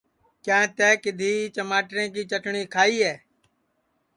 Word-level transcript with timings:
کیا 0.43 0.59
تیں 0.77 0.95
کِدؔھی 1.03 1.33
چماٹریں 1.55 2.09
کی 2.13 2.21
چٹٹؔی 2.31 2.63
کھائی 2.73 2.97
ہے 3.05 3.15